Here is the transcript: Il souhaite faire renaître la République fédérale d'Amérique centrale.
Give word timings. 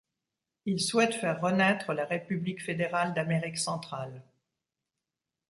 Il 0.65 0.79
souhaite 0.79 1.13
faire 1.13 1.39
renaître 1.39 1.93
la 1.93 2.05
République 2.05 2.63
fédérale 2.63 3.13
d'Amérique 3.13 3.59
centrale. 3.59 4.23